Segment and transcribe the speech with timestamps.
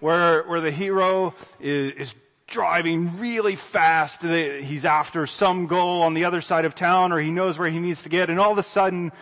[0.00, 2.14] where, where the hero is, is
[2.46, 4.22] driving really fast.
[4.22, 7.78] He's after some goal on the other side of town or he knows where he
[7.78, 9.12] needs to get and all of a sudden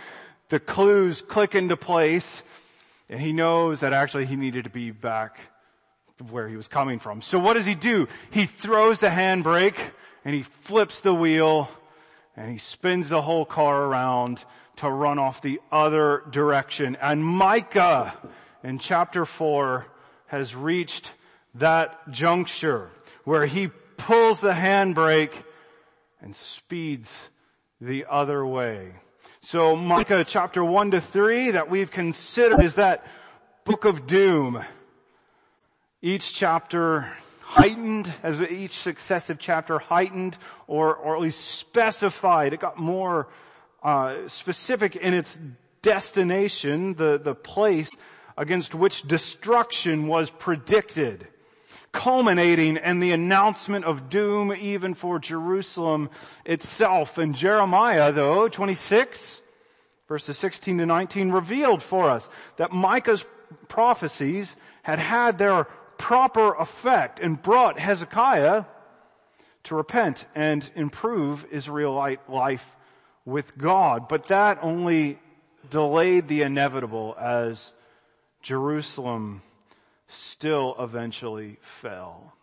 [0.49, 2.43] the clues click into place
[3.11, 5.41] and he knows that actually he needed to be back
[6.30, 7.20] where he was coming from.
[7.20, 8.08] So what does he do?
[8.30, 9.79] He throws the handbrake
[10.24, 11.70] and he flips the wheel
[12.34, 14.45] and he spins the whole car around
[14.76, 16.96] to run off the other direction.
[17.00, 18.16] And Micah
[18.64, 19.86] in chapter four
[20.29, 21.10] has reached
[21.54, 22.91] that juncture
[23.24, 25.32] where he pulls the handbrake
[26.20, 27.14] and speeds
[27.80, 28.92] the other way.
[29.41, 33.06] So Micah chapter 1 to 3 that we've considered is that
[33.64, 34.62] book of doom.
[36.00, 37.10] Each chapter
[37.41, 40.36] heightened, as each successive chapter heightened
[40.66, 42.52] or, or at least specified.
[42.52, 43.28] It got more
[43.83, 45.38] uh, specific in its
[45.83, 47.91] destination, the, the place
[48.38, 51.27] against which destruction was predicted
[51.91, 56.11] culminating in the announcement of doom even for Jerusalem
[56.44, 57.19] itself.
[57.19, 59.42] And Jeremiah though, 26
[60.06, 63.27] verses 16 to 19 revealed for us that Micah's
[63.69, 65.64] prophecies had had their
[65.97, 68.64] proper effect and brought Hezekiah
[69.64, 72.77] to repent and improve Israelite life
[73.25, 74.09] with God.
[74.09, 75.19] But that only
[75.69, 77.72] delayed the inevitable as
[78.42, 79.42] Jerusalem
[80.06, 82.34] still eventually fell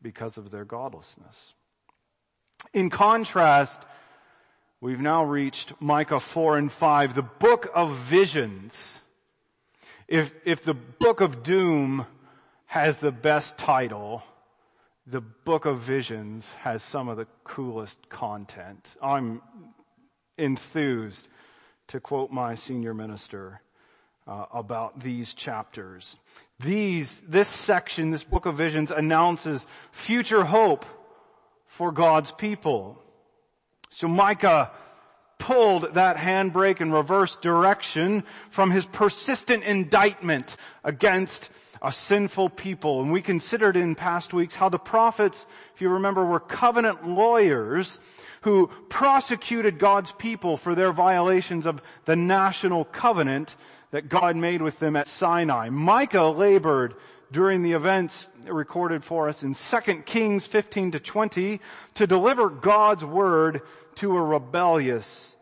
[0.00, 1.54] because of their godlessness.
[2.72, 3.80] In contrast,
[4.80, 9.02] we've now reached Micah 4 and 5, the book of visions.
[10.06, 12.06] If, if the book of doom
[12.66, 14.22] has the best title,
[15.06, 18.94] the book of visions has some of the coolest content.
[19.02, 19.42] I'm
[20.38, 21.28] enthused
[21.88, 23.60] to quote my senior minister
[24.26, 26.16] uh, about these chapters.
[26.60, 30.86] These, this section, this book of visions announces future hope
[31.66, 32.98] for God's people.
[33.90, 34.70] So Micah
[35.38, 41.50] pulled that handbrake in reverse direction from his persistent indictment against
[41.82, 43.02] a sinful people.
[43.02, 47.98] And we considered in past weeks how the prophets, if you remember, were covenant lawyers
[48.44, 53.56] who prosecuted God's people for their violations of the national covenant
[53.90, 55.70] that God made with them at Sinai.
[55.70, 56.94] Micah labored
[57.32, 61.58] during the events recorded for us in 2 Kings 15 to 20
[61.94, 63.62] to deliver God's word
[63.96, 65.34] to a rebellious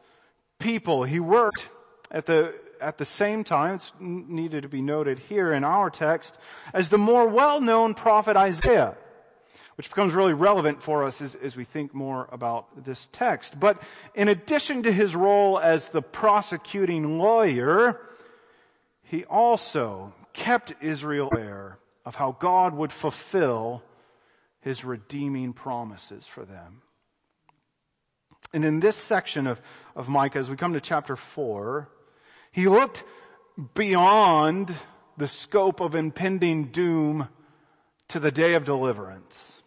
[0.60, 1.02] people.
[1.02, 1.68] He worked
[2.08, 6.36] at the at the same time, it's needed to be noted here in our text,
[6.74, 8.96] as the more well-known prophet Isaiah,
[9.76, 13.58] which becomes really relevant for us as, as we think more about this text.
[13.58, 13.82] But
[14.14, 18.00] in addition to his role as the prosecuting lawyer,
[19.04, 23.82] he also kept Israel aware of how God would fulfill
[24.60, 26.82] his redeeming promises for them.
[28.52, 29.60] And in this section of,
[29.96, 31.88] of Micah, as we come to chapter four,
[32.50, 33.04] he looked
[33.74, 34.74] beyond
[35.16, 37.28] the scope of impending doom
[38.08, 39.61] to the day of deliverance.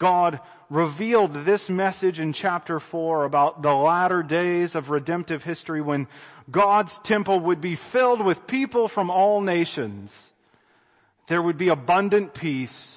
[0.00, 0.40] God
[0.70, 6.08] revealed this message in chapter 4 about the latter days of redemptive history when
[6.50, 10.32] God's temple would be filled with people from all nations.
[11.28, 12.96] There would be abundant peace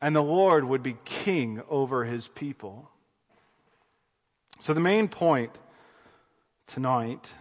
[0.00, 2.90] and the Lord would be king over his people.
[4.58, 5.52] So the main point
[6.66, 7.32] tonight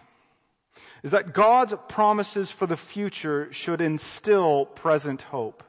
[1.02, 5.64] is that God's promises for the future should instill present hope.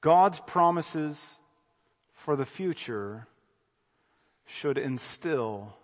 [0.00, 1.36] God's promises
[2.12, 3.26] for the future
[4.46, 5.74] should instill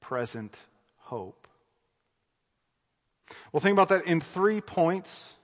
[0.00, 0.56] present
[0.98, 1.46] hope.
[3.52, 5.34] We'll think about that in three points.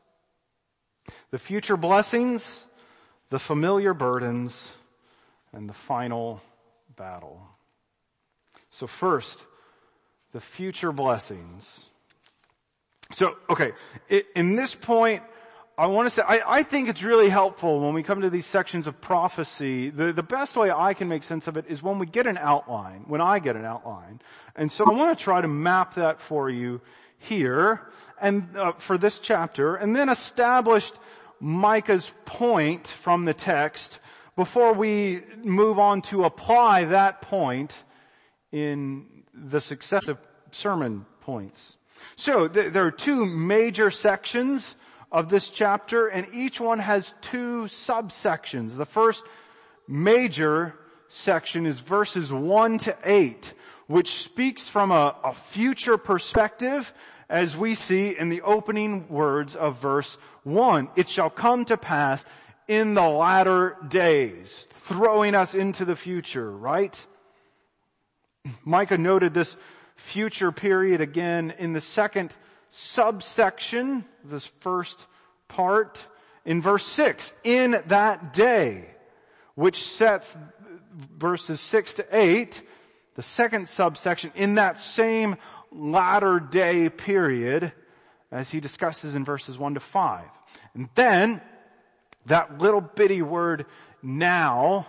[1.31, 2.67] The future blessings,
[3.31, 4.75] the familiar burdens,
[5.53, 6.43] and the final
[6.97, 7.41] battle.
[8.71, 9.45] So first,
[10.33, 11.87] the future blessings.
[13.13, 13.73] So, okay,
[14.35, 15.23] in this point,
[15.79, 18.47] I want to say, I, I, think it's really helpful when we come to these
[18.47, 19.91] sections of prophecy.
[19.91, 22.39] The, the best way I can make sense of it is when we get an
[22.39, 24.21] outline, when I get an outline.
[24.55, 26.81] And so I want to try to map that for you
[27.19, 27.83] here
[28.19, 30.93] and uh, for this chapter and then establish
[31.41, 33.99] Micah's point from the text
[34.35, 37.77] before we move on to apply that point
[38.51, 40.17] in the successive
[40.51, 41.77] sermon points.
[42.17, 44.75] So th- there are two major sections
[45.17, 48.77] of this chapter and each one has two subsections.
[48.77, 49.25] The first
[49.89, 50.75] major
[51.09, 53.55] section is verses 1 to 8,
[53.87, 56.93] which speaks from a, a future perspective
[57.31, 60.91] as we see in the opening words of verse 1.
[60.97, 62.23] It shall come to pass
[62.69, 67.07] in the latter days, throwing us into the future, right?
[68.67, 69.57] Micah noted this
[69.95, 72.35] future period again in the second
[72.69, 75.07] subsection, this first
[75.49, 76.05] part,
[76.45, 77.33] in verse 6.
[77.45, 78.87] In that day,
[79.55, 80.37] which sets
[81.19, 82.63] verses 6 to 8,
[83.15, 85.37] the second subsection, in that same
[85.73, 87.73] latter day period,
[88.31, 90.25] as he discusses in verses 1 to 5.
[90.75, 91.41] And then,
[92.27, 93.67] that little bitty word
[94.03, 94.87] now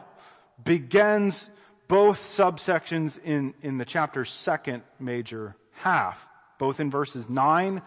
[0.63, 1.49] begins
[1.87, 6.26] both subsections in, in the chapter's second major half,
[6.57, 7.81] both in verses 9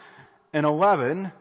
[0.52, 1.32] and 11.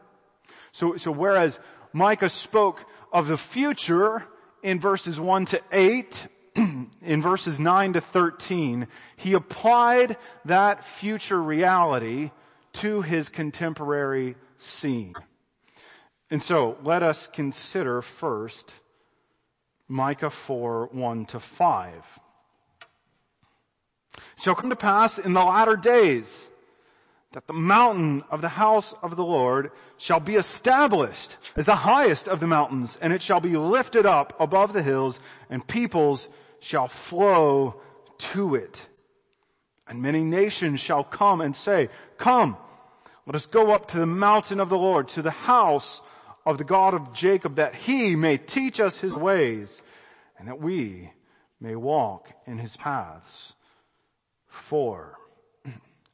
[0.72, 1.60] So, so whereas
[1.94, 4.24] Micah spoke of the future
[4.62, 12.32] in verses 1 to 8, in verses 9 to 13, he applied that future reality
[12.74, 15.14] to his contemporary scene.
[16.30, 18.74] And so let us consider first
[19.88, 22.20] Micah 4, 1 to 5.
[24.38, 26.48] shall come to pass in the latter days
[27.32, 32.28] that the mountain of the house of the Lord shall be established as the highest
[32.28, 36.28] of the mountains, and it shall be lifted up above the hills, and peoples
[36.60, 37.80] shall flow
[38.18, 38.88] to it.
[39.88, 42.58] And many nations shall come and say, come,
[43.28, 46.02] let us go up to the mountain of the Lord, to the house
[46.48, 49.84] of the God of Jacob, that he may teach us his ways,
[50.40, 51.12] and that we
[51.62, 53.54] may walk in his paths.
[54.48, 55.20] For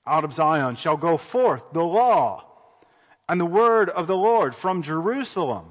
[0.07, 2.46] out of Zion shall go forth the law
[3.28, 5.66] and the word of the Lord from Jerusalem.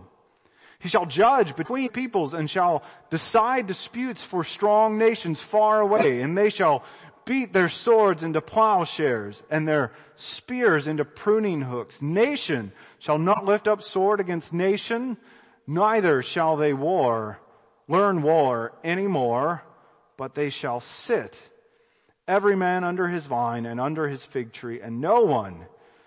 [0.78, 6.36] He shall judge between peoples and shall decide disputes for strong nations far away, and
[6.36, 6.84] they shall
[7.24, 12.02] beat their swords into plowshares and their spears into pruning hooks.
[12.02, 15.16] Nation shall not lift up sword against nation,
[15.66, 17.38] neither shall they war,
[17.88, 19.62] learn war anymore,
[20.18, 21.42] but they shall sit
[22.26, 25.66] every man under his vine and under his fig tree, and no one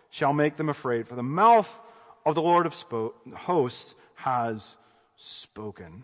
[0.09, 1.79] shall make them afraid, for the mouth
[2.25, 4.75] of the Lord of spo- hosts has
[5.15, 6.03] spoken.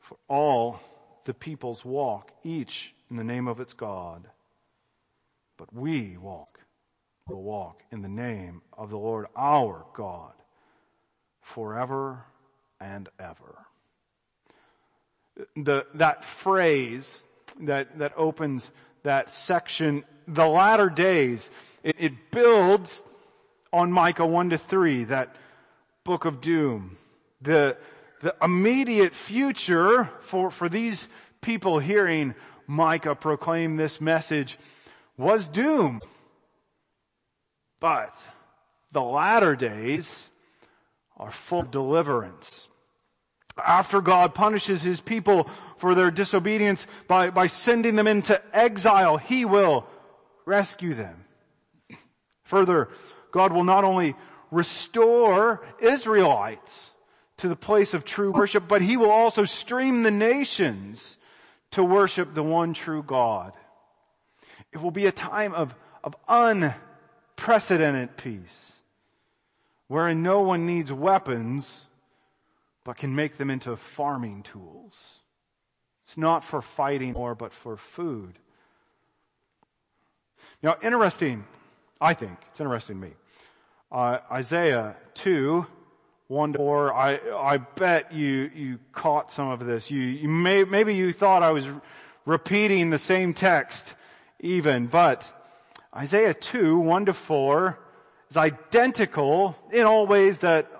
[0.00, 0.80] For all
[1.24, 4.26] the peoples walk, each in the name of its God.
[5.56, 6.60] But we walk,
[7.28, 10.32] will walk in the name of the Lord our God
[11.42, 12.24] forever
[12.80, 13.66] and ever.
[15.56, 17.22] The, that phrase
[17.66, 18.70] that, that opens
[19.02, 21.50] that section, the latter days,
[21.82, 23.02] it, it builds
[23.72, 25.34] on Micah 1 to 3, that
[26.04, 26.96] book of doom.
[27.40, 27.76] The,
[28.20, 31.08] the immediate future for, for these
[31.40, 32.34] people hearing
[32.66, 34.58] Micah proclaim this message
[35.16, 36.00] was doom.
[37.80, 38.14] But
[38.92, 40.28] the latter days
[41.16, 42.68] are full of deliverance.
[43.66, 45.48] After God punishes His people
[45.78, 49.86] for their disobedience by, by sending them into exile, He will
[50.44, 51.24] rescue them.
[52.44, 52.88] Further,
[53.30, 54.16] God will not only
[54.50, 56.90] restore Israelites
[57.38, 61.16] to the place of true worship, but he will also stream the nations
[61.70, 63.52] to worship the one true God.
[64.72, 65.74] It will be a time of,
[66.04, 68.80] of unprecedented peace,
[69.88, 71.86] wherein no one needs weapons,
[72.84, 75.20] but can make them into farming tools.
[76.04, 78.38] It's not for fighting or, but for food.
[80.62, 81.44] Now, interesting,
[82.00, 83.12] I think, it's interesting to me.
[83.92, 85.66] Uh, Isaiah 2,
[86.28, 89.90] 1 to 4, I, I bet you, you caught some of this.
[89.90, 91.66] You, you may, maybe you thought I was
[92.24, 93.94] repeating the same text
[94.38, 95.32] even, but
[95.94, 97.78] Isaiah 2, 1 to 4
[98.30, 100.70] is identical in all ways that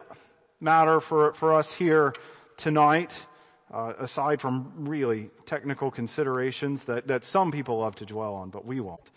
[0.61, 2.13] matter for, for us here
[2.57, 3.27] tonight,
[3.73, 8.65] uh, aside from really technical considerations that, that some people love to dwell on, but
[8.67, 9.11] we won't.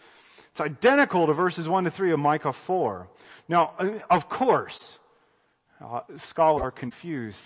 [0.51, 3.07] It's identical to verses 1 to 3 of Micah 4.
[3.49, 4.99] Now, uh, of course,
[5.83, 7.45] uh, scholars are confused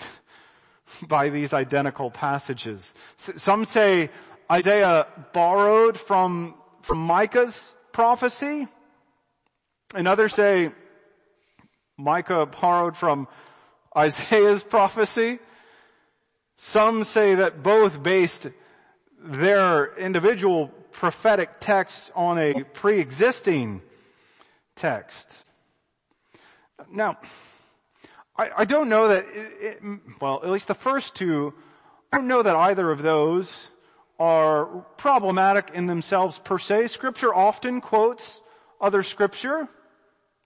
[1.07, 2.93] by these identical passages.
[3.17, 4.09] S- some say
[4.51, 8.67] Isaiah borrowed from, from Micah's prophecy,
[9.95, 10.71] and others say
[11.97, 13.27] Micah borrowed from
[13.97, 15.39] Isaiah's prophecy.
[16.55, 18.47] Some say that both based
[19.19, 23.81] their individual prophetic texts on a pre-existing
[24.75, 25.35] text.
[26.91, 27.17] Now,
[28.37, 29.83] I, I don't know that, it, it,
[30.21, 31.53] well, at least the first two,
[32.13, 33.69] I don't know that either of those
[34.19, 34.65] are
[34.97, 36.87] problematic in themselves per se.
[36.87, 38.41] Scripture often quotes
[38.79, 39.67] other scripture.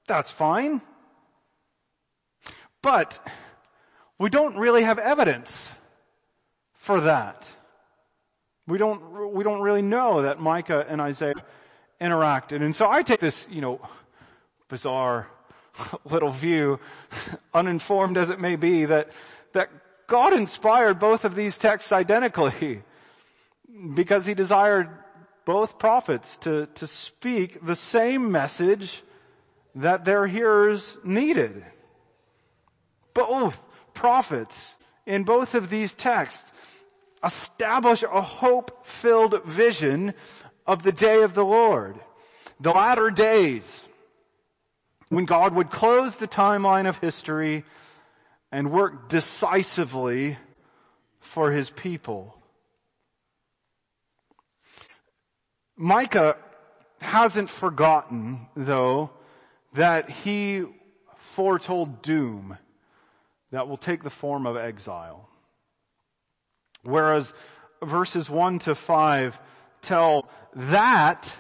[0.07, 0.81] That's fine.
[2.81, 3.19] But
[4.17, 5.71] we don't really have evidence
[6.73, 7.47] for that.
[8.67, 11.33] We don't, we don't really know that Micah and Isaiah
[11.99, 12.63] interacted.
[12.63, 13.81] And so I take this, you know,
[14.67, 15.27] bizarre
[16.05, 16.79] little view,
[17.53, 19.11] uninformed as it may be, that,
[19.53, 19.69] that
[20.07, 22.83] God inspired both of these texts identically
[23.93, 24.89] because he desired
[25.45, 29.03] both prophets to, to speak the same message
[29.75, 31.63] that their hearers needed.
[33.13, 33.61] Both
[33.93, 36.51] prophets in both of these texts
[37.23, 40.13] establish a hope-filled vision
[40.65, 41.99] of the day of the Lord.
[42.59, 43.63] The latter days
[45.09, 47.65] when God would close the timeline of history
[48.51, 50.37] and work decisively
[51.19, 52.37] for his people.
[55.75, 56.37] Micah
[56.99, 59.09] hasn't forgotten, though,
[59.73, 60.65] that he
[61.15, 62.57] foretold doom
[63.51, 65.29] that will take the form of exile.
[66.83, 67.33] Whereas
[67.83, 69.39] verses 1 to 5
[69.81, 71.33] tell that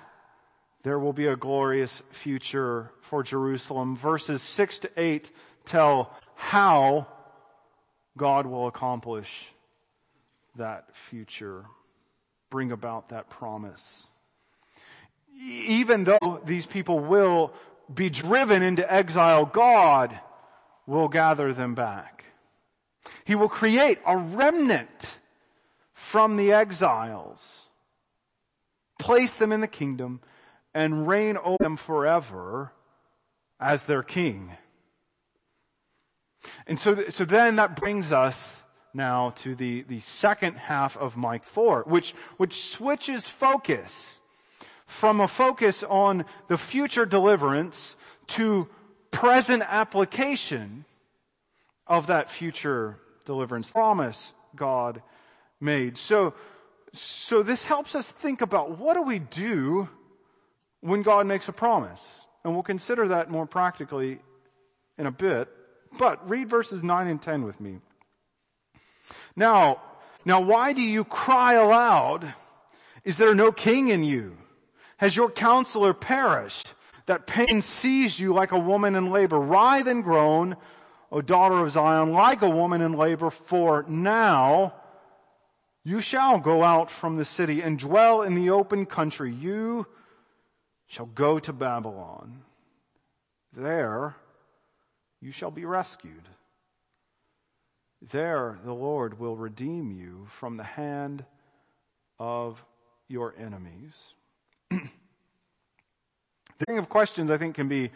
[0.83, 3.95] there will be a glorious future for Jerusalem.
[3.95, 5.31] Verses 6 to 8
[5.65, 7.07] tell how
[8.17, 9.47] God will accomplish
[10.57, 11.65] that future,
[12.49, 14.07] bring about that promise.
[15.39, 17.53] Even though these people will
[17.93, 20.19] be driven into exile, God
[20.91, 22.25] will gather them back.
[23.23, 25.11] He will create a remnant
[25.93, 27.69] from the exiles,
[28.99, 30.19] place them in the kingdom,
[30.73, 32.73] and reign over them forever
[33.59, 34.51] as their king.
[36.67, 38.61] And so, so then that brings us
[38.93, 44.19] now to the, the second half of Micah 4, which, which switches focus
[44.85, 47.95] from a focus on the future deliverance
[48.27, 48.67] to
[49.11, 50.85] present application
[51.87, 55.01] of that future deliverance promise God
[55.59, 55.97] made.
[55.97, 56.33] So,
[56.93, 59.89] so this helps us think about what do we do
[60.81, 62.25] when God makes a promise?
[62.43, 64.19] And we'll consider that more practically
[64.97, 65.49] in a bit.
[65.97, 67.79] But read verses 9 and 10 with me.
[69.35, 69.81] Now,
[70.25, 72.33] now why do you cry aloud?
[73.03, 74.37] Is there no king in you?
[74.97, 76.73] Has your counselor perished?
[77.11, 79.37] That pain seized you like a woman in labor.
[79.37, 80.55] Writhe and groan,
[81.11, 84.75] O daughter of Zion, like a woman in labor, for now
[85.83, 89.29] you shall go out from the city and dwell in the open country.
[89.29, 89.87] You
[90.87, 92.43] shall go to Babylon.
[93.51, 94.15] There
[95.19, 96.29] you shall be rescued.
[98.01, 101.25] There the Lord will redeem you from the hand
[102.17, 102.63] of
[103.09, 104.13] your enemies.
[106.61, 107.89] the thing of questions I think can be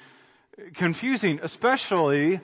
[0.73, 2.39] confusing, especially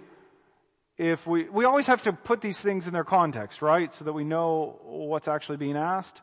[0.97, 3.91] if we, we always have to put these things in their context, right?
[3.91, 6.21] So that we know what's actually being asked.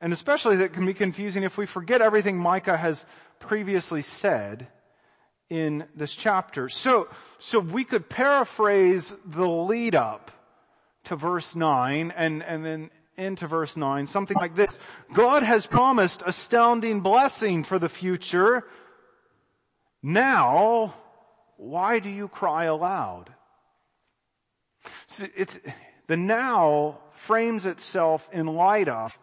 [0.00, 3.04] And especially that can be confusing if we forget everything Micah has
[3.40, 4.68] previously said
[5.50, 6.68] in this chapter.
[6.68, 7.08] So,
[7.40, 10.30] so we could paraphrase the lead up
[11.04, 14.78] to verse 9 and, and then into verse 9, something like this.
[15.12, 18.64] God has promised astounding blessing for the future.
[20.02, 20.94] Now,
[21.56, 23.32] why do you cry aloud?
[25.36, 25.58] It's,
[26.06, 29.18] the now frames itself in light of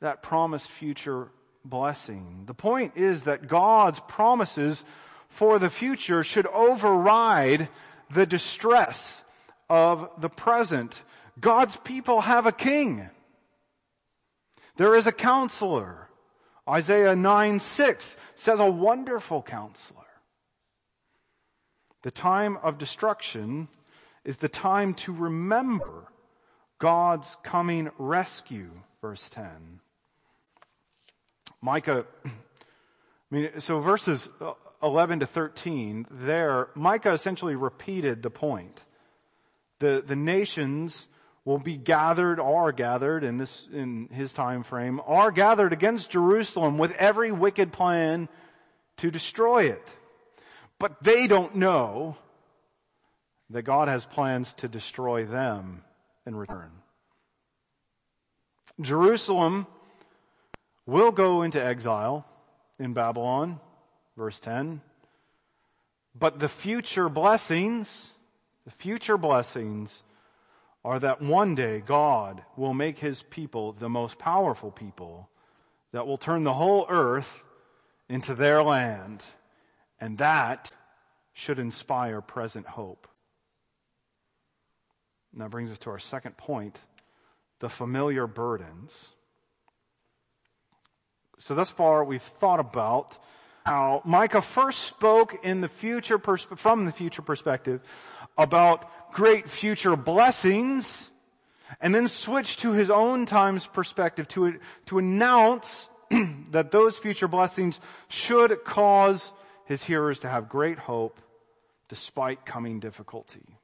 [0.00, 1.28] that promised future
[1.64, 2.44] blessing.
[2.46, 4.84] The point is that God's promises
[5.28, 7.68] for the future should override
[8.10, 9.22] the distress
[9.68, 11.02] of the present.
[11.40, 13.08] God's people have a king.
[14.76, 16.05] There is a counselor.
[16.68, 20.00] Isaiah 9 6 says a wonderful counselor.
[22.02, 23.68] The time of destruction
[24.24, 26.08] is the time to remember
[26.78, 28.70] God's coming rescue,
[29.00, 29.80] verse 10.
[31.62, 32.30] Micah, I
[33.30, 34.28] mean, so verses
[34.82, 38.84] 11 to 13, there, Micah essentially repeated the point.
[39.78, 41.06] The, the nations
[41.46, 46.76] will be gathered, are gathered in this, in his time frame, are gathered against Jerusalem
[46.76, 48.28] with every wicked plan
[48.96, 49.88] to destroy it.
[50.80, 52.16] But they don't know
[53.50, 55.84] that God has plans to destroy them
[56.26, 56.72] in return.
[58.80, 59.68] Jerusalem
[60.84, 62.26] will go into exile
[62.80, 63.60] in Babylon,
[64.16, 64.80] verse 10.
[66.18, 68.10] But the future blessings,
[68.64, 70.02] the future blessings
[70.86, 75.28] are that one day God will make his people the most powerful people
[75.90, 77.42] that will turn the whole earth
[78.08, 79.20] into their land.
[80.00, 80.70] And that
[81.32, 83.08] should inspire present hope.
[85.32, 86.78] And that brings us to our second point,
[87.58, 89.08] the familiar burdens.
[91.40, 93.18] So thus far we've thought about
[93.64, 97.80] how Micah first spoke in the future, pers- from the future perspective
[98.38, 101.10] about great future blessings
[101.80, 105.88] and then switch to his own time's perspective to, to announce
[106.50, 109.32] that those future blessings should cause
[109.64, 111.18] his hearers to have great hope
[111.88, 113.58] despite coming difficulty.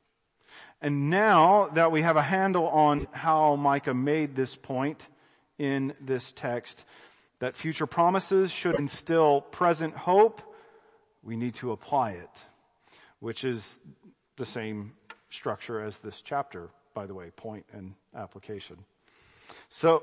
[0.81, 5.07] And now that we have a handle on how Micah made this point
[5.59, 6.83] in this text,
[7.41, 10.41] that future promises should instill present hope,
[11.23, 12.31] we need to apply it,
[13.21, 13.79] which is
[14.39, 14.95] the same
[15.33, 18.77] structure as this chapter, by the way, point and application.
[19.69, 20.03] So,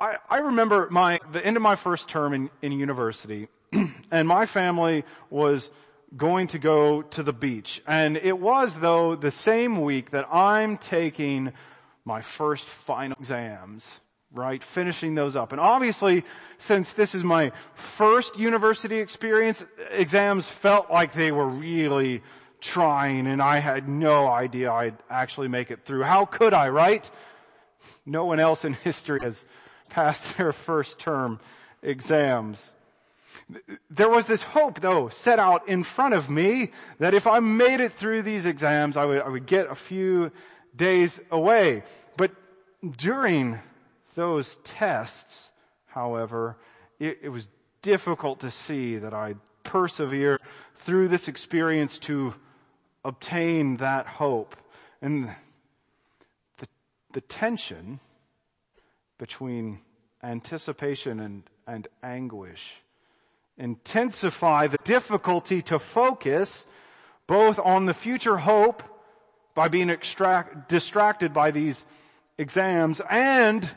[0.00, 3.48] I, I remember my, the end of my first term in, in university,
[4.10, 5.70] and my family was
[6.16, 7.82] going to go to the beach.
[7.86, 11.52] And it was though the same week that I'm taking
[12.04, 14.00] my first final exams,
[14.32, 14.62] right?
[14.62, 15.52] Finishing those up.
[15.52, 16.24] And obviously,
[16.58, 22.22] since this is my first university experience, exams felt like they were really
[22.60, 26.02] trying and I had no idea I'd actually make it through.
[26.02, 27.08] How could I, right?
[28.04, 29.44] No one else in history has
[29.88, 31.40] passed their first term
[31.82, 32.72] exams.
[33.90, 37.80] There was this hope though set out in front of me that if I made
[37.80, 40.32] it through these exams, I would, I would get a few
[40.74, 41.82] days away.
[42.16, 42.32] But
[42.96, 43.58] during
[44.14, 45.50] those tests,
[45.86, 46.56] however,
[46.98, 47.48] it, it was
[47.82, 50.38] difficult to see that I'd persevere
[50.74, 52.34] through this experience to
[53.08, 54.54] obtain that hope.
[55.02, 55.30] And
[56.58, 56.68] the,
[57.12, 58.00] the tension
[59.18, 59.80] between
[60.22, 62.82] anticipation and, and anguish
[63.56, 66.66] intensify the difficulty to focus
[67.26, 68.82] both on the future hope
[69.54, 71.84] by being extract, distracted by these
[72.38, 73.68] exams and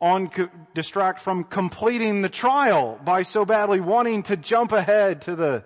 [0.00, 5.34] on co- distract from completing the trial by so badly wanting to jump ahead to
[5.34, 5.64] the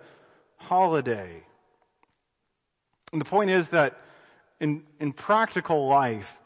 [0.56, 1.42] holiday.
[3.12, 4.00] And the point is that
[4.60, 6.36] in, in practical life,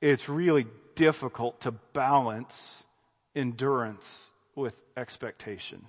[0.00, 2.84] it's really difficult to balance
[3.34, 5.84] endurance with expectation.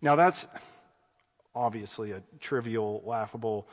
[0.00, 0.46] Now that's
[1.54, 3.66] obviously a trivial, laughable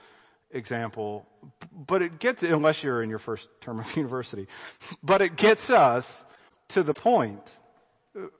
[0.51, 1.27] example,
[1.71, 4.47] but it gets, unless you're in your first term of university,
[5.03, 6.25] but it gets us
[6.69, 7.41] to the point.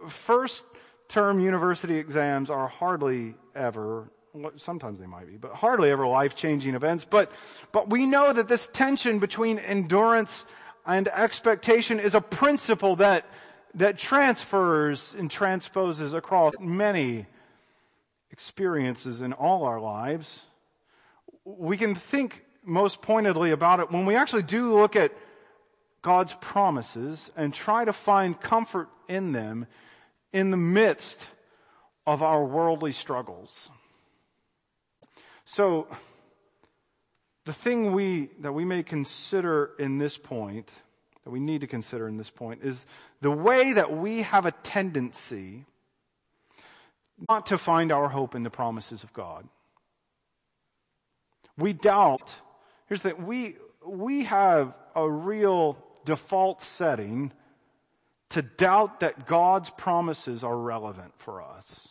[0.08, 0.66] First
[1.08, 4.10] term university exams are hardly ever
[4.58, 7.06] sometimes they might be, but hardly ever life-changing events.
[7.08, 7.32] But,
[7.72, 10.46] but we know that this tension between endurance
[10.86, 13.26] and expectation is a principle that,
[13.76, 17.26] that transfers and transposes across many
[18.32, 20.42] experiences in all our lives.
[21.46, 25.12] We can think most pointedly about it when we actually do look at
[26.02, 29.68] God's promises and try to find comfort in them
[30.32, 31.24] in the midst
[32.06, 33.70] of our worldly struggles.
[35.46, 35.88] So,
[37.46, 40.70] the thing we, that we may consider in this point,
[41.24, 42.86] that we need to consider in this point, is
[43.22, 45.66] the way that we have a tendency
[47.30, 49.48] not to find our hope in the promises of God.
[51.58, 52.34] We doubt,
[52.88, 57.32] here's the thing, we, we have a real default setting
[58.30, 61.88] to doubt that God's promises are relevant for us.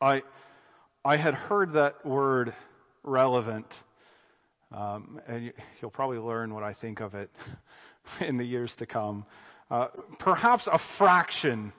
[0.00, 0.22] I,
[1.04, 2.54] I had heard that word
[3.02, 3.72] relevant,
[4.70, 7.30] um, and you, will probably learn what I think of it
[8.20, 9.24] in the years to come.
[9.70, 9.86] Uh,
[10.18, 11.72] perhaps a fraction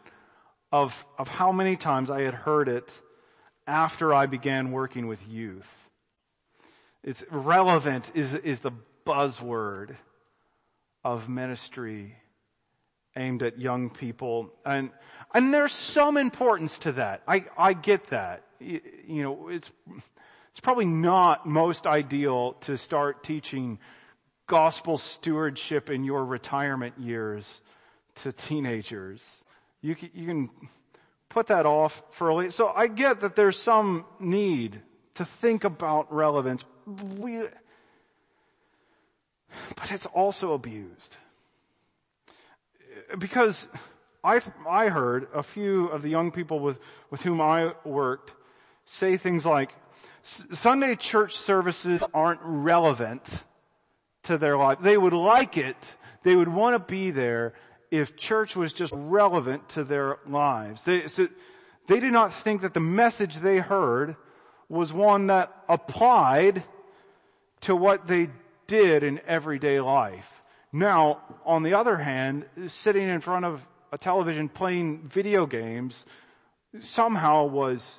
[0.71, 2.91] of, of how many times I had heard it
[3.67, 5.71] after I began working with youth.
[7.03, 8.71] It's relevant is, is the
[9.05, 9.95] buzzword
[11.03, 12.15] of ministry
[13.17, 14.53] aimed at young people.
[14.65, 14.91] And,
[15.33, 17.23] and there's some importance to that.
[17.27, 18.43] I, I get that.
[18.59, 19.71] You, you know, it's,
[20.51, 23.79] it's probably not most ideal to start teaching
[24.47, 27.61] gospel stewardship in your retirement years
[28.15, 29.43] to teenagers.
[29.81, 30.49] You can, you can
[31.29, 32.53] put that off for a late.
[32.53, 34.81] So I get that there's some need
[35.15, 36.63] to think about relevance.
[37.17, 37.39] We,
[39.75, 41.17] but it's also abused
[43.17, 43.67] because
[44.23, 46.79] I, I heard a few of the young people with,
[47.09, 48.31] with whom I worked
[48.85, 49.73] say things like,
[50.23, 53.43] Sunday church services aren't relevant
[54.23, 54.79] to their life.
[54.81, 55.77] They would like it.
[56.23, 57.53] They would want to be there.
[57.91, 60.83] if church was just relevant to their lives.
[60.83, 61.27] They, so
[61.87, 64.15] they did not think that the message they heard
[64.69, 66.63] was one that applied
[67.61, 68.29] to what they
[68.67, 70.43] did in everyday life.
[70.77, 76.05] Now, on the other hand, sitting in front of a television playing video games
[76.79, 77.97] somehow was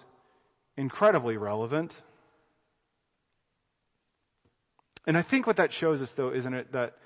[0.77, 1.93] incredibly relevant.
[5.09, 6.99] And I think what that shows us though, isn't it, that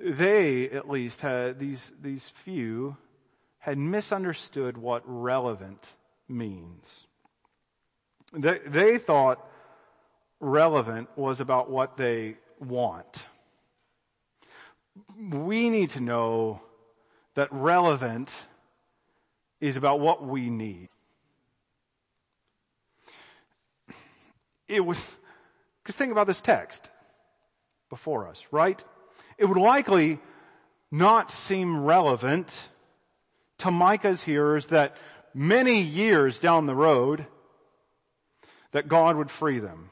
[0.00, 2.96] they at least had, these, these few
[3.58, 5.86] had misunderstood what relevant
[6.30, 7.06] means.
[8.32, 9.46] They, they thought
[10.40, 13.26] relevant was about what they want.
[15.18, 16.60] We need to know
[17.34, 18.30] that relevant
[19.60, 20.88] is about what we need.
[24.68, 24.98] It was,
[25.82, 26.88] because think about this text
[27.88, 28.82] before us, right?
[29.38, 30.18] It would likely
[30.90, 32.58] not seem relevant
[33.58, 34.96] to Micah's hearers that
[35.34, 37.26] many years down the road
[38.72, 39.90] that God would free them.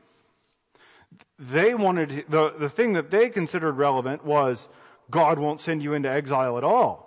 [1.38, 4.68] They wanted, the, the thing that they considered relevant was
[5.10, 7.04] God won't send you into exile at all.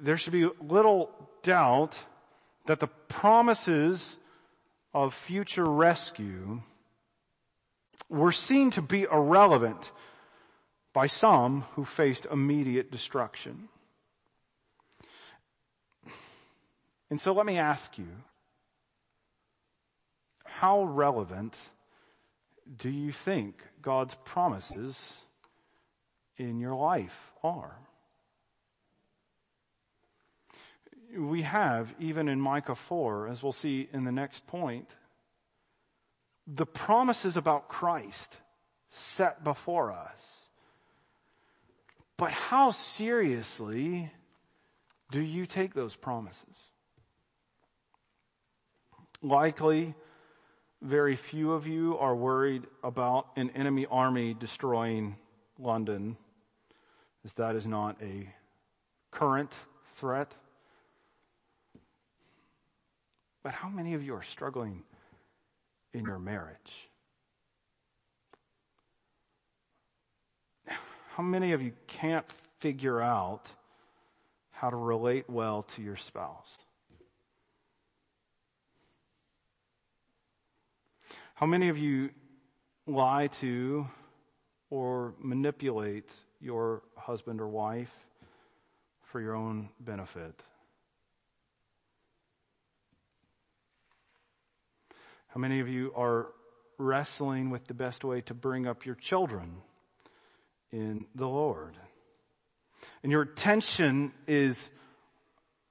[0.00, 1.10] There should be little
[1.42, 1.98] doubt
[2.66, 4.16] that the promises
[4.92, 6.62] of future rescue
[8.08, 9.92] were seen to be irrelevant
[10.92, 13.68] by some who faced immediate destruction.
[17.08, 18.08] And so let me ask you,
[20.44, 21.56] how relevant
[22.76, 25.22] do you think God's promises
[26.36, 27.76] in your life are?
[31.16, 34.88] We have, even in Micah 4, as we'll see in the next point,
[36.46, 38.36] the promises about Christ
[38.90, 40.46] set before us.
[42.16, 44.12] But how seriously
[45.10, 46.56] do you take those promises?
[49.22, 49.94] Likely,
[50.82, 55.16] very few of you are worried about an enemy army destroying
[55.58, 56.16] London,
[57.24, 58.28] as that is not a
[59.10, 59.52] current
[59.96, 60.34] threat.
[63.42, 64.82] But how many of you are struggling
[65.92, 66.88] in your marriage?
[71.14, 72.26] How many of you can't
[72.60, 73.46] figure out
[74.50, 76.56] how to relate well to your spouse?
[81.40, 82.10] How many of you
[82.86, 83.86] lie to
[84.68, 87.90] or manipulate your husband or wife
[89.04, 90.34] for your own benefit?
[95.28, 96.26] How many of you are
[96.76, 99.62] wrestling with the best way to bring up your children
[100.70, 101.74] in the Lord?
[103.02, 104.68] And your attention is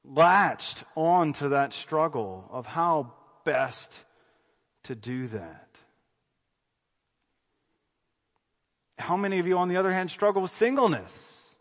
[0.04, 3.14] latched on to that struggle of how
[3.46, 3.94] best
[4.84, 5.68] to do that.
[8.98, 11.56] How many of you, on the other hand, struggle with singleness?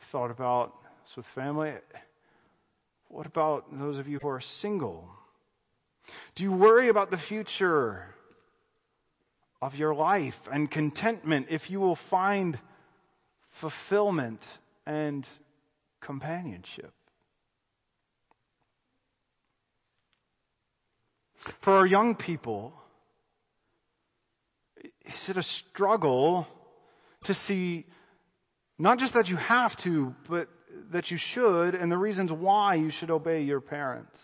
[0.00, 1.72] Thought about this with family?
[3.08, 5.08] What about those of you who are single?
[6.34, 8.14] Do you worry about the future
[9.60, 12.58] of your life and contentment if you will find
[13.50, 14.44] fulfillment
[14.86, 15.26] and
[16.00, 16.92] companionship?
[21.60, 22.72] For our young people,
[25.04, 26.46] is it a struggle
[27.24, 27.86] to see
[28.78, 30.48] not just that you have to, but
[30.90, 34.20] that you should and the reasons why you should obey your parents?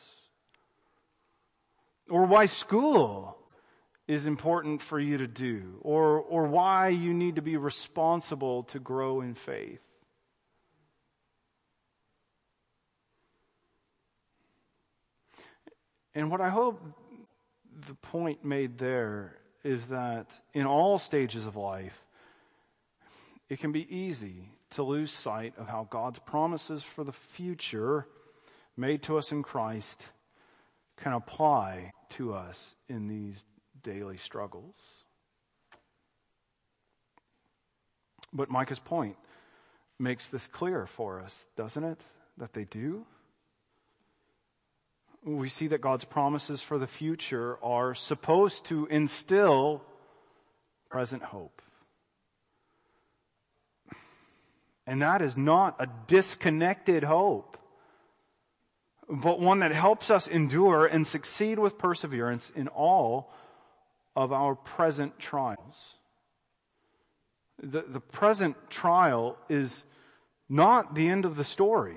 [2.11, 3.37] or why school
[4.07, 8.79] is important for you to do, or, or why you need to be responsible to
[8.79, 9.81] grow in faith.
[16.15, 16.81] And what I hope
[17.89, 22.05] the point made there is that in all stages of life,
[23.49, 28.07] it can be easy to lose sight of how God's promises for the future
[28.77, 30.03] made to us in Christ
[30.99, 33.45] can apply to us in these
[33.83, 34.77] daily struggles.
[38.33, 39.17] But Micah's point
[39.99, 42.01] makes this clear for us, doesn't it?
[42.37, 43.07] That they do.
[45.25, 49.83] We see that God's promises for the future are supposed to instill
[50.89, 51.61] present hope.
[54.87, 57.59] And that is not a disconnected hope
[59.09, 63.33] but one that helps us endure and succeed with perseverance in all
[64.15, 65.95] of our present trials.
[67.63, 69.85] the, the present trial is
[70.49, 71.97] not the end of the story.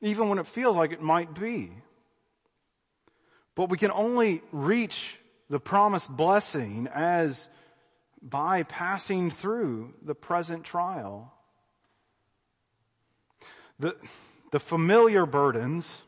[0.00, 1.72] Even when it feels like it might be.
[3.54, 5.18] But we can only reach
[5.50, 7.48] the promised blessing as
[8.22, 11.32] by passing through the present trial.
[13.78, 13.96] The,
[14.52, 16.02] the familiar burdens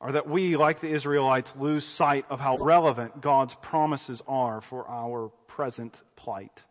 [0.00, 4.88] are that we, like the Israelites, lose sight of how relevant God's promises are for
[4.88, 6.62] our present plight.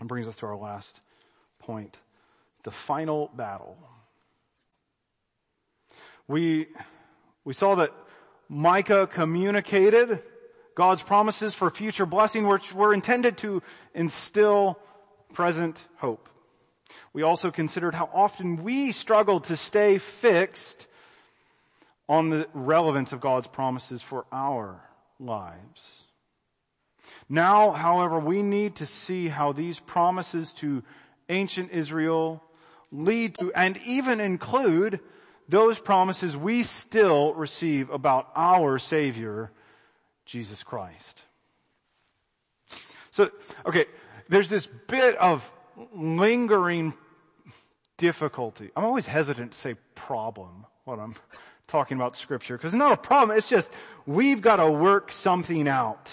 [0.00, 1.00] And brings us to our last
[1.60, 1.96] point.
[2.64, 3.76] The final battle.
[6.28, 6.68] We,
[7.44, 7.90] we saw that
[8.48, 10.22] Micah communicated
[10.74, 13.62] God's promises for future blessing, which were intended to
[13.94, 14.78] instill
[15.32, 16.28] present hope.
[17.12, 20.86] We also considered how often we struggle to stay fixed
[22.08, 24.82] on the relevance of God's promises for our
[25.18, 26.04] lives.
[27.28, 30.82] Now, however, we need to see how these promises to
[31.28, 32.42] ancient Israel
[32.92, 35.00] lead to and even include
[35.48, 39.50] those promises we still receive about our Savior,
[40.24, 41.22] Jesus Christ.
[43.10, 43.30] So,
[43.66, 43.86] okay,
[44.28, 45.50] there's this bit of
[45.94, 46.94] lingering
[47.96, 48.70] difficulty.
[48.76, 51.14] I'm always hesitant to say problem when I'm
[51.68, 53.36] talking about scripture because it's not a problem.
[53.36, 53.70] It's just
[54.06, 56.12] we've got to work something out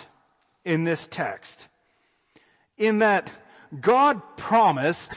[0.65, 1.67] in this text
[2.77, 3.29] in that
[3.79, 5.13] God promised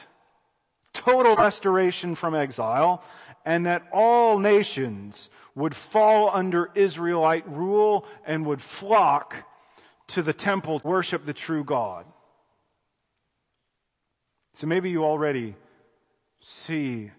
[1.04, 3.02] total restoration from exile
[3.44, 9.36] and that all nations would fall under Israelite rule and would flock
[10.08, 12.06] to the temple to worship the true God.
[14.54, 15.56] So maybe you already
[16.40, 17.10] see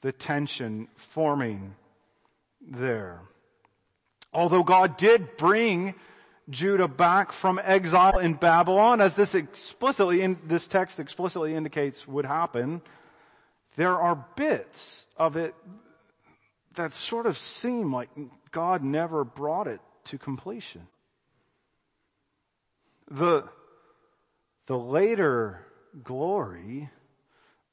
[0.00, 1.74] the tension forming
[2.60, 3.20] there.
[4.32, 5.94] Although God did bring
[6.50, 12.24] Judah back from exile in Babylon, as this explicitly in this text explicitly indicates would
[12.24, 12.80] happen,
[13.78, 15.54] there are bits of it
[16.74, 18.10] that sort of seem like
[18.50, 20.88] God never brought it to completion.
[23.08, 23.44] The,
[24.66, 25.64] the later
[26.02, 26.90] glory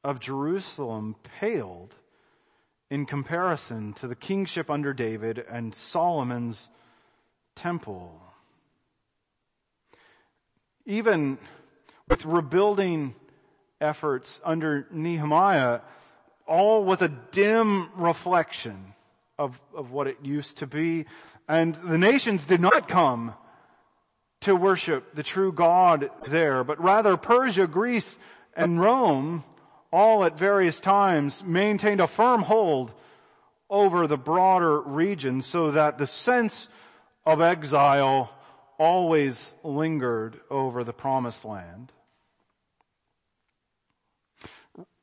[0.03, 1.95] of Jerusalem paled
[2.91, 6.69] in comparison to the kingship under David and Solomon's
[7.55, 8.21] temple.
[10.85, 11.39] Even
[12.07, 13.15] with rebuilding
[13.85, 15.81] efforts under Nehemiah,
[16.47, 18.93] all was a dim reflection
[19.37, 21.05] of, of what it used to be.
[21.47, 23.33] And the nations did not come
[24.41, 28.17] to worship the true God there, but rather Persia, Greece,
[28.55, 29.43] and Rome,
[29.91, 32.91] all at various times, maintained a firm hold
[33.69, 36.67] over the broader region so that the sense
[37.25, 38.31] of exile
[38.77, 41.91] always lingered over the promised land.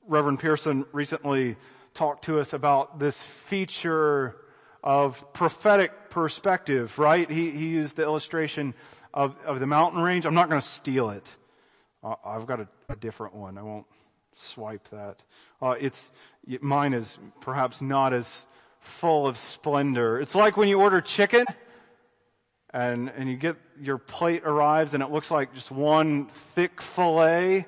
[0.07, 1.57] Reverend Pearson recently
[1.95, 4.37] talked to us about this feature
[4.83, 7.31] of prophetic perspective, right?
[7.31, 8.75] He, he used the illustration
[9.15, 10.27] of, of the mountain range.
[10.27, 11.27] I'm not going to steal it.
[12.03, 13.59] Uh, I've got a, a, different one.
[13.59, 13.87] I won't
[14.35, 15.19] swipe that.
[15.61, 16.11] Uh, it's,
[16.61, 18.45] mine is perhaps not as
[18.81, 20.21] full of splendor.
[20.21, 21.47] It's like when you order chicken
[22.71, 27.67] and, and you get your plate arrives and it looks like just one thick fillet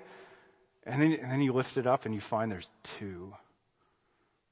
[0.87, 3.33] and then, and then you lift it up and you find there's two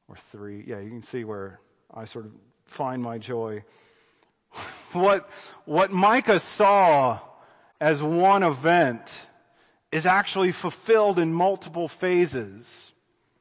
[0.08, 0.64] or three.
[0.66, 1.60] Yeah, you can see where
[1.92, 2.32] I sort of
[2.66, 3.64] find my joy.
[4.92, 5.28] what,
[5.64, 7.20] what Micah saw
[7.80, 9.26] as one event
[9.90, 12.92] is actually fulfilled in multiple phases.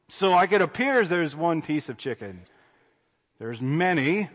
[0.10, 2.42] So like it appears there's one piece of chicken.
[3.40, 4.30] There's many.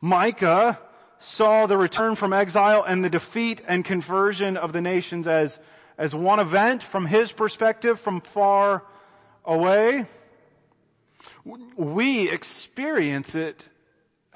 [0.00, 0.78] Micah
[1.18, 5.58] saw the return from exile and the defeat and conversion of the nations as,
[5.98, 8.82] as one event from his perspective from far
[9.44, 10.06] away.
[11.76, 13.68] We experience it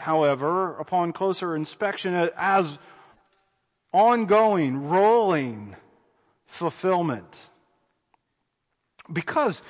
[0.01, 2.79] however, upon closer inspection as
[3.93, 5.77] ongoing, rolling
[6.47, 7.39] fulfillment.
[9.13, 9.63] Because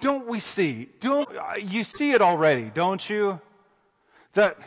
[0.00, 1.28] don't we see, don't,
[1.62, 3.40] you see it already, don't you?
[4.34, 4.58] That,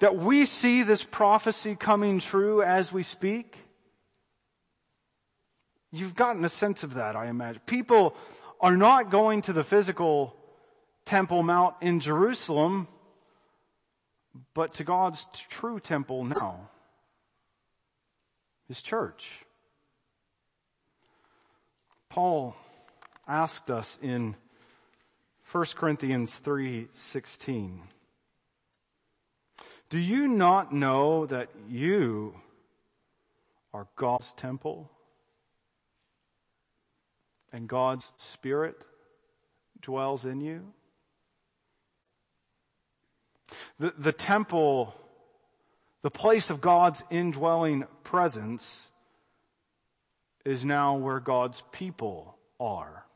[0.00, 3.63] that we see this prophecy coming true as we speak?
[5.94, 7.62] You've gotten a sense of that, I imagine.
[7.66, 8.16] People
[8.60, 10.36] are not going to the physical
[11.04, 12.88] Temple Mount in Jerusalem
[14.54, 16.70] but to God's true temple now,
[18.68, 19.44] His church.
[22.08, 22.56] Paul
[23.26, 24.36] asked us in
[25.50, 27.80] 1 Corinthians 3:16
[29.88, 32.40] Do you not know that you
[33.72, 34.90] are God's temple
[37.54, 38.76] and God's Spirit
[39.80, 40.72] dwells in you?
[43.78, 44.92] The, the temple,
[46.02, 48.88] the place of God's indwelling presence
[50.44, 53.06] is now where God's people are.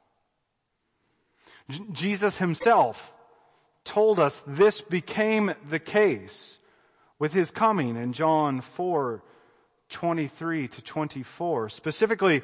[1.68, 3.12] J- Jesus himself
[3.82, 6.58] told us this became the case
[7.18, 9.20] with his coming in John 4,
[9.88, 11.68] 23 to 24.
[11.70, 12.42] Specifically,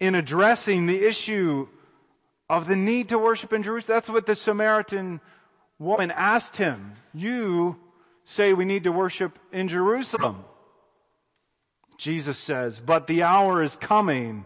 [0.00, 1.68] in addressing the issue
[2.48, 3.96] of the need to worship in Jerusalem.
[3.96, 5.20] That's what the Samaritan
[5.78, 6.94] woman asked him.
[7.14, 7.76] You
[8.24, 10.44] say we need to worship in Jerusalem.
[11.98, 14.44] Jesus says, but the hour is coming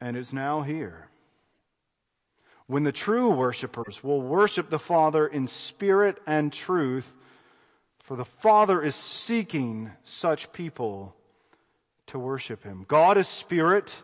[0.00, 1.08] and is now here
[2.66, 7.12] when the true worshipers will worship the Father in spirit and truth,
[8.02, 11.14] for the Father is seeking such people
[12.06, 12.84] to worship Him.
[12.88, 13.94] God is spirit,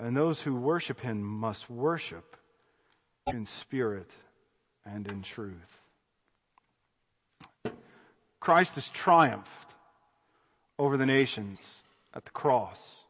[0.00, 2.36] and those who worship Him must worship
[3.26, 4.10] in spirit
[4.84, 5.82] and in truth.
[8.40, 9.74] Christ has triumphed
[10.78, 11.62] over the nations
[12.14, 13.00] at the cross,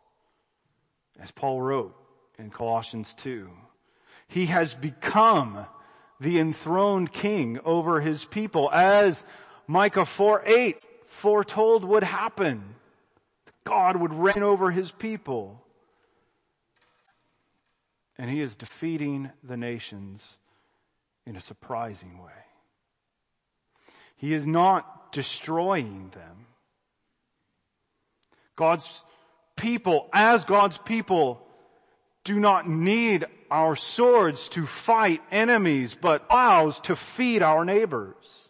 [1.20, 1.94] as Paul wrote
[2.38, 3.50] in Colossians 2.
[4.26, 5.66] He has become
[6.20, 9.22] the enthroned king over his people as
[9.66, 12.74] Micah 4 8 foretold would happen.
[13.64, 15.62] God would reign over his people.
[18.18, 20.38] And he is defeating the nations
[21.24, 22.32] in a surprising way.
[24.16, 26.46] He is not destroying them.
[28.56, 29.02] God's
[29.56, 31.46] people, as God's people,
[32.24, 38.48] do not need our swords to fight enemies, but plows to feed our neighbors.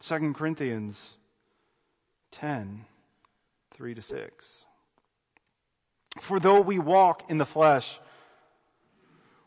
[0.00, 1.14] 2 Corinthians
[2.32, 2.84] 10,
[3.74, 4.64] 3 to 6.
[6.20, 7.98] For though we walk in the flesh,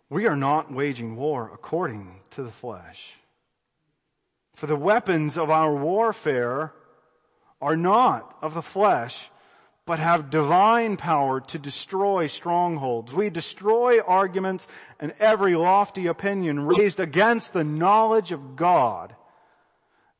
[0.10, 3.14] we are not waging war according to the flesh.
[4.56, 6.74] For the weapons of our warfare
[7.62, 9.30] are not of the flesh,
[9.86, 13.14] but have divine power to destroy strongholds.
[13.14, 14.68] We destroy arguments
[15.00, 19.16] and every lofty opinion raised against the knowledge of God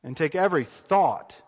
[0.02, 1.40] and take every thought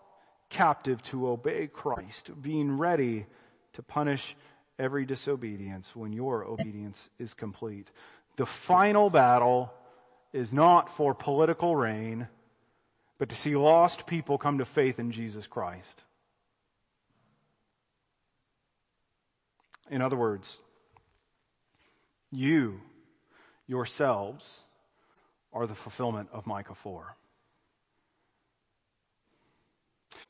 [0.49, 3.25] captive to obey Christ, being ready
[3.73, 4.35] to punish
[4.77, 7.89] every disobedience when your obedience is complete.
[8.35, 9.73] The final battle
[10.33, 12.27] is not for political reign,
[13.17, 16.03] but to see lost people come to faith in Jesus Christ.
[19.89, 20.59] In other words,
[22.31, 22.81] you
[23.67, 24.61] yourselves
[25.53, 27.15] are the fulfillment of Micah 4.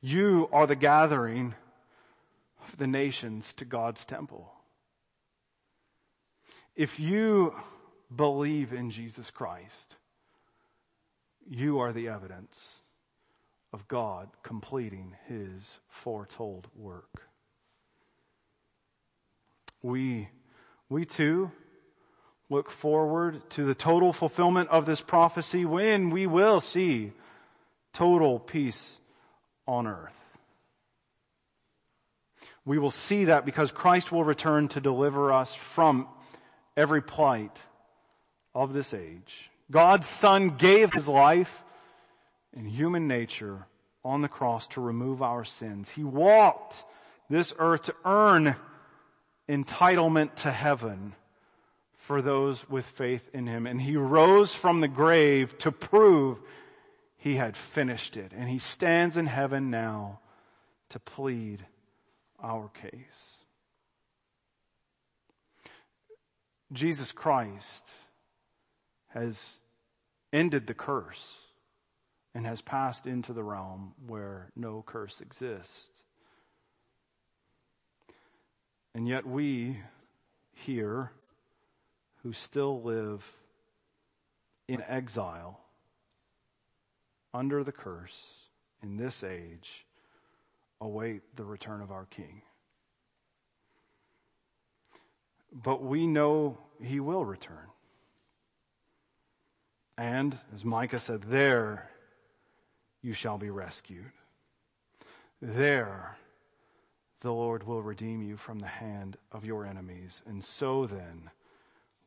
[0.02, 1.56] You are the gathering
[2.68, 4.52] of the nations to God's temple.
[6.76, 7.54] If you
[8.14, 9.96] believe in Jesus Christ,
[11.48, 12.82] you are the evidence
[13.72, 17.24] of God completing his foretold work.
[19.82, 20.30] We,
[20.90, 21.52] we too
[22.50, 27.12] look forward to the total fulfillment of this prophecy when we will see
[27.94, 28.98] total peace
[29.68, 30.25] on earth.
[32.66, 36.08] We will see that because Christ will return to deliver us from
[36.76, 37.56] every plight
[38.56, 39.52] of this age.
[39.70, 41.64] God's Son gave His life
[42.56, 43.68] in human nature
[44.04, 45.90] on the cross to remove our sins.
[45.90, 46.84] He walked
[47.30, 48.56] this earth to earn
[49.50, 51.14] entitlement to heaven
[51.98, 53.68] for those with faith in Him.
[53.68, 56.40] And He rose from the grave to prove
[57.18, 58.32] He had finished it.
[58.36, 60.20] And He stands in heaven now
[60.90, 61.66] to plead
[62.46, 63.40] our case.
[66.72, 67.84] Jesus Christ
[69.08, 69.58] has
[70.32, 71.34] ended the curse
[72.36, 76.04] and has passed into the realm where no curse exists.
[78.94, 79.78] And yet we
[80.54, 81.12] here
[82.22, 83.24] who still live
[84.68, 85.60] in exile
[87.34, 88.26] under the curse
[88.84, 89.85] in this age
[90.82, 92.42] await the return of our King.
[95.52, 97.68] But we know he will return.
[99.98, 101.90] And as Micah said, there
[103.02, 104.12] you shall be rescued.
[105.42, 106.18] There
[107.22, 110.22] the Lord will redeem you from the hand of your enemies.
[110.28, 111.32] And so then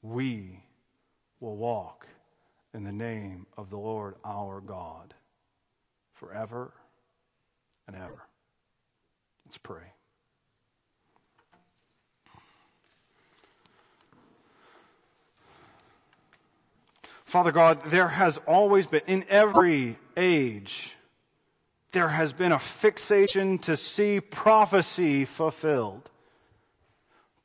[0.02, 0.62] we
[1.40, 2.06] will walk
[2.74, 5.14] in the name of the Lord our God
[6.12, 6.72] forever
[7.86, 8.27] and ever.
[9.48, 9.80] Let's pray.
[17.24, 20.92] Father God, there has always been, in every age,
[21.92, 26.10] there has been a fixation to see prophecy fulfilled.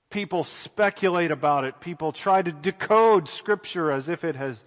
[0.09, 1.79] People speculate about it.
[1.79, 4.61] People try to decode scripture as if it has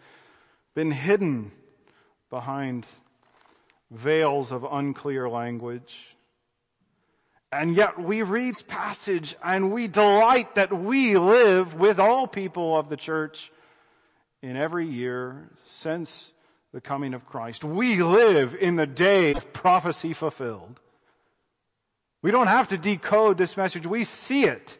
[0.74, 1.52] been hidden
[2.30, 2.86] behind
[3.90, 6.16] veils of unclear language.
[7.52, 12.88] And yet we read passage and we delight that we live with all people of
[12.88, 13.50] the church
[14.42, 16.32] in every year since
[16.72, 17.64] the coming of Christ.
[17.64, 20.80] We live in the day of prophecy fulfilled.
[22.22, 23.86] We don't have to decode this message.
[23.86, 24.76] We see it.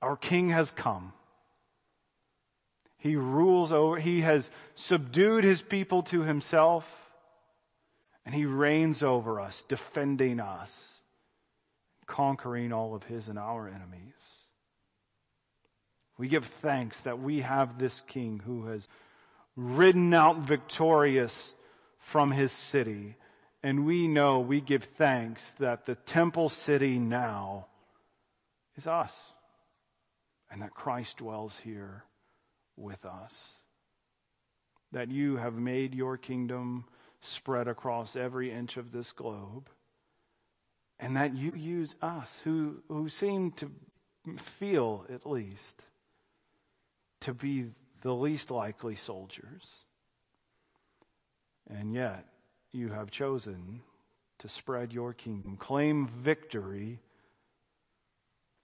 [0.00, 1.12] Our King has come.
[2.98, 6.88] He rules over, He has subdued His people to Himself,
[8.24, 10.93] and He reigns over us, defending us,
[12.06, 14.14] conquering all of His and our enemies.
[16.16, 18.88] We give thanks that we have this king who has
[19.56, 21.54] ridden out victorious
[21.98, 23.16] from his city.
[23.62, 27.66] And we know we give thanks that the temple city now
[28.76, 29.16] is us
[30.50, 32.04] and that Christ dwells here
[32.76, 33.54] with us.
[34.92, 36.84] That you have made your kingdom
[37.20, 39.68] spread across every inch of this globe
[41.04, 43.70] and that you use us who, who seem to
[44.58, 45.82] feel at least
[47.20, 47.66] to be
[48.00, 49.84] the least likely soldiers.
[51.68, 52.24] And yet,
[52.72, 53.82] you have chosen
[54.38, 57.00] to spread your kingdom, claim victory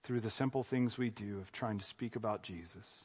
[0.03, 3.03] through the simple things we do of trying to speak about Jesus.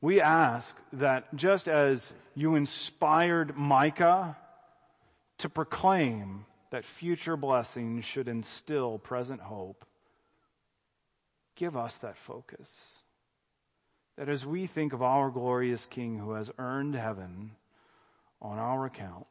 [0.00, 4.36] We ask that just as you inspired Micah
[5.38, 9.84] to proclaim that future blessings should instill present hope,
[11.54, 12.68] give us that focus.
[14.18, 17.52] That as we think of our glorious King who has earned heaven
[18.42, 19.28] on our account,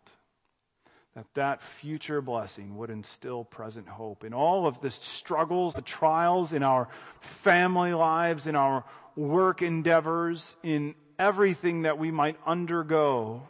[1.15, 6.53] that that future blessing would instill present hope in all of the struggles, the trials
[6.53, 6.87] in our
[7.19, 8.85] family lives, in our
[9.17, 13.49] work endeavors, in everything that we might undergo.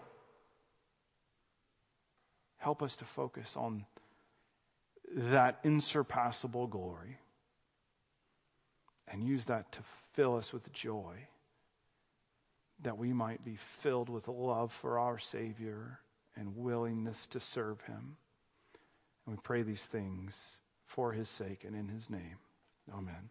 [2.64, 3.84] Help us to focus on
[5.14, 7.18] that insurpassable glory
[9.10, 9.80] and use that to
[10.14, 11.14] fill us with joy,
[12.82, 16.00] that we might be filled with love for our Savior
[16.38, 18.16] and willingness to serve Him.
[19.26, 20.42] And we pray these things
[20.86, 22.38] for His sake and in His name.
[22.94, 23.30] Amen.